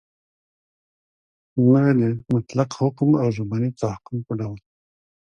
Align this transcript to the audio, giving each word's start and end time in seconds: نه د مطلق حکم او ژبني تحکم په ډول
نه 1.71 1.81
د 1.99 2.01
مطلق 2.31 2.69
حکم 2.79 3.09
او 3.21 3.27
ژبني 3.35 3.69
تحکم 3.81 4.17
په 4.27 4.33
ډول 4.39 4.59